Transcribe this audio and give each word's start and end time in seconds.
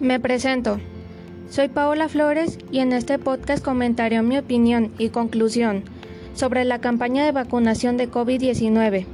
Me 0.00 0.20
presento. 0.20 0.78
Soy 1.48 1.68
Paola 1.68 2.10
Flores 2.10 2.58
y 2.70 2.80
en 2.80 2.92
este 2.92 3.18
podcast 3.18 3.64
comentaré 3.64 4.20
mi 4.20 4.36
opinión 4.36 4.92
y 4.98 5.08
conclusión 5.08 5.84
sobre 6.34 6.66
la 6.66 6.80
campaña 6.80 7.24
de 7.24 7.32
vacunación 7.32 7.96
de 7.96 8.10
COVID-19, 8.10 9.06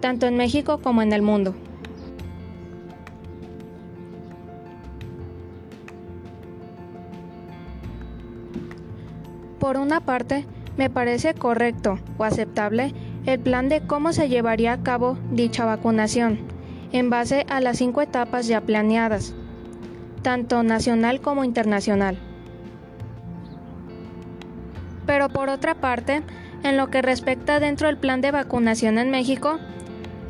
tanto 0.00 0.26
en 0.26 0.36
México 0.36 0.80
como 0.82 1.00
en 1.00 1.14
el 1.14 1.22
mundo. 1.22 1.54
Por 9.58 9.78
una 9.78 10.00
parte, 10.00 10.44
me 10.76 10.90
parece 10.90 11.32
correcto 11.32 11.98
o 12.18 12.24
aceptable 12.24 12.92
el 13.24 13.40
plan 13.40 13.70
de 13.70 13.80
cómo 13.86 14.12
se 14.12 14.28
llevaría 14.28 14.74
a 14.74 14.82
cabo 14.82 15.16
dicha 15.30 15.64
vacunación, 15.64 16.38
en 16.92 17.08
base 17.08 17.46
a 17.48 17.60
las 17.60 17.78
cinco 17.78 18.02
etapas 18.02 18.46
ya 18.46 18.60
planeadas, 18.60 19.34
tanto 20.22 20.62
nacional 20.62 21.20
como 21.20 21.44
internacional. 21.44 22.16
Pero 25.06 25.28
por 25.28 25.48
otra 25.48 25.74
parte, 25.74 26.22
en 26.62 26.76
lo 26.76 26.90
que 26.90 27.02
respecta 27.02 27.60
dentro 27.60 27.88
del 27.88 27.96
plan 27.96 28.20
de 28.20 28.30
vacunación 28.30 28.98
en 28.98 29.10
México, 29.10 29.58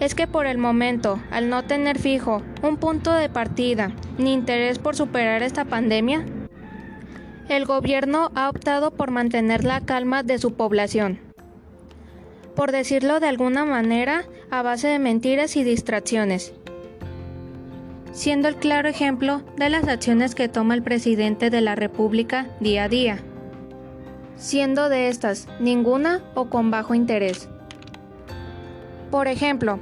es 0.00 0.14
que 0.14 0.26
por 0.26 0.46
el 0.46 0.58
momento, 0.58 1.20
al 1.30 1.48
no 1.48 1.62
tener 1.62 1.98
fijo 1.98 2.42
un 2.62 2.76
punto 2.76 3.12
de 3.12 3.28
partida 3.28 3.92
ni 4.18 4.32
interés 4.32 4.78
por 4.78 4.96
superar 4.96 5.42
esta 5.42 5.64
pandemia, 5.64 6.24
el 7.48 7.66
gobierno 7.66 8.32
ha 8.34 8.48
optado 8.48 8.92
por 8.92 9.10
mantener 9.10 9.64
la 9.64 9.80
calma 9.80 10.22
de 10.22 10.38
su 10.38 10.54
población. 10.54 11.20
Por 12.56 12.72
decirlo 12.72 13.20
de 13.20 13.28
alguna 13.28 13.64
manera, 13.64 14.24
a 14.50 14.62
base 14.62 14.88
de 14.88 14.98
mentiras 14.98 15.56
y 15.56 15.64
distracciones. 15.64 16.52
Siendo 18.12 18.48
el 18.48 18.56
claro 18.56 18.88
ejemplo 18.90 19.40
de 19.56 19.70
las 19.70 19.88
acciones 19.88 20.34
que 20.34 20.46
toma 20.46 20.74
el 20.74 20.82
presidente 20.82 21.48
de 21.48 21.62
la 21.62 21.74
República 21.74 22.46
día 22.60 22.84
a 22.84 22.88
día. 22.88 23.18
Siendo 24.36 24.90
de 24.90 25.08
estas 25.08 25.48
ninguna 25.60 26.20
o 26.34 26.50
con 26.50 26.70
bajo 26.70 26.94
interés. 26.94 27.48
Por 29.10 29.28
ejemplo, 29.28 29.78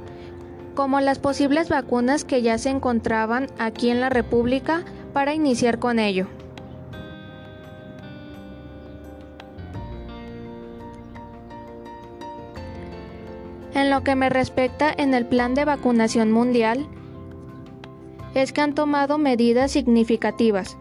como 0.75 1.01
las 1.01 1.19
posibles 1.19 1.67
vacunas 1.67 2.23
que 2.23 2.41
ya 2.41 2.57
se 2.57 2.69
encontraban 2.69 3.47
aquí 3.59 3.89
en 3.89 3.99
la 3.99 4.09
República 4.09 4.85
para 5.11 5.33
iniciar 5.33 5.77
con 5.77 5.99
ello. 5.99 6.27
En 13.73 13.89
lo 13.89 14.03
que 14.03 14.15
me 14.15 14.29
respecta 14.29 14.93
en 14.95 15.13
el 15.13 15.25
plan 15.25 15.53
de 15.53 15.65
vacunación 15.65 16.31
mundial, 16.31 16.87
es 18.33 18.53
que 18.53 18.61
han 18.61 18.75
tomado 18.75 19.17
medidas 19.17 19.71
significativas 19.71 20.77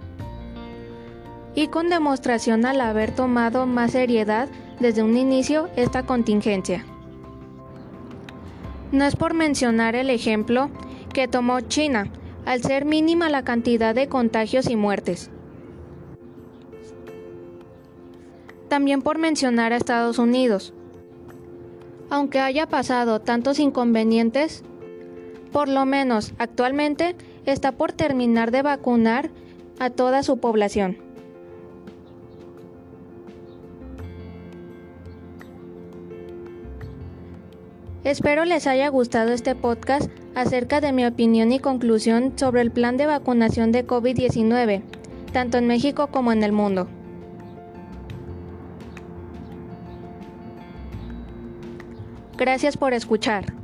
y 1.55 1.69
con 1.69 1.89
demostración 1.89 2.65
al 2.65 2.81
haber 2.81 3.15
tomado 3.15 3.67
más 3.67 3.93
seriedad 3.93 4.49
desde 4.79 5.03
un 5.03 5.17
inicio 5.17 5.69
esta 5.77 6.05
contingencia. 6.05 6.85
No 8.93 9.05
es 9.05 9.17
por 9.17 9.35
mencionar 9.35 9.95
el 9.95 10.11
ejemplo 10.11 10.71
que 11.13 11.29
tomó 11.29 11.61
China, 11.61 12.11
al 12.45 12.63
ser 12.63 12.85
mínima 12.85 13.29
la 13.29 13.45
cantidad 13.45 13.95
de 13.95 14.09
contagios 14.09 14.69
y 14.71 14.77
muertes. 14.77 15.31
También 18.69 19.03
por 19.03 19.19
mencionar 19.19 19.73
a 19.73 19.77
Estados 19.77 20.19
Unidos, 20.19 20.73
aunque 22.09 22.41
haya 22.41 22.69
pasado 22.69 23.21
tantos 23.21 23.59
inconvenientes, 23.59 24.65
por 25.53 25.69
lo 25.69 25.85
menos 25.87 26.33
actualmente 26.39 27.17
está 27.45 27.73
por 27.73 27.93
terminar 27.93 28.51
de 28.51 28.63
vacunar 28.63 29.31
a 29.79 29.91
toda 29.91 30.23
su 30.23 30.39
población. 30.39 30.99
Espero 38.05 38.47
les 38.47 38.67
haya 38.67 38.89
gustado 38.89 39.33
este 39.33 39.55
podcast 39.55 40.11
acerca 40.35 40.81
de 40.81 40.93
mi 40.93 41.05
opinión 41.05 41.53
y 41.53 41.59
conclusión 41.59 42.33
sobre 42.37 42.63
el 42.63 42.71
plan 42.71 42.97
de 42.97 43.07
vacunación 43.07 43.73
de 43.73 43.87
COVID-19, 43.87 44.83
tanto 45.33 45.59
en 45.59 45.67
México 45.67 46.07
como 46.07 46.33
en 46.33 46.43
el 46.43 46.53
mundo. 46.53 46.89
Gracias 52.39 52.79
por 52.79 52.95
escuchar. 52.95 53.60